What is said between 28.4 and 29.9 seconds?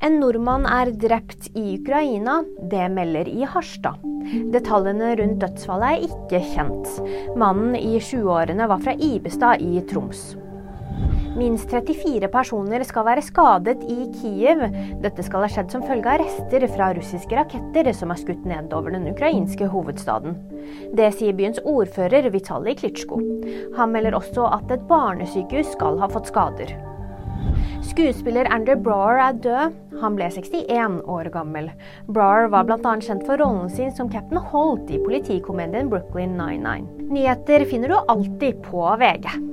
Andrew Brower er død.